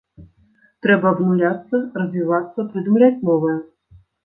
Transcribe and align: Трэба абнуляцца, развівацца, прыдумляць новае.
Трэба 0.85 1.11
абнуляцца, 1.15 1.83
развівацца, 2.03 2.59
прыдумляць 2.73 3.13
новае. 3.31 3.57